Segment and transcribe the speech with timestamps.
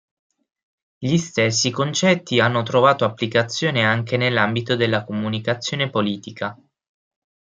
[0.97, 6.59] Gli stessi concetti hanno trovato applicazione anche nell'ambito della comunicazione politica.